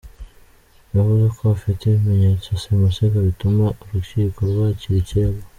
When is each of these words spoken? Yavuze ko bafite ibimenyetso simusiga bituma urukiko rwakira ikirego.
Yavuze 0.95 1.25
ko 1.35 1.39
bafite 1.51 1.81
ibimenyetso 1.87 2.49
simusiga 2.61 3.17
bituma 3.27 3.65
urukiko 3.83 4.39
rwakira 4.49 4.97
ikirego. 5.01 5.41